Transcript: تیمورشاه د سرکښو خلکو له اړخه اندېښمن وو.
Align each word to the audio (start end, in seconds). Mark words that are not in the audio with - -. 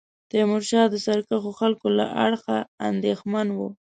تیمورشاه 0.29 0.85
د 0.91 0.95
سرکښو 1.05 1.51
خلکو 1.59 1.87
له 1.97 2.05
اړخه 2.25 2.57
اندېښمن 2.89 3.47
وو. 3.57 3.67